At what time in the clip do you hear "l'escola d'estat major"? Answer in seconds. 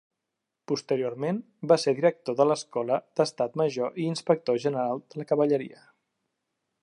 2.51-4.01